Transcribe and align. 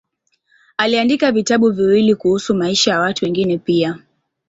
Aliandika 0.77 1.31
vitabu 1.31 1.71
viwili 1.71 2.15
kuhusu 2.15 2.55
maisha 2.55 2.91
ya 2.91 2.99
watu 2.99 3.25
wengine 3.25 3.57
pia. 3.57 3.99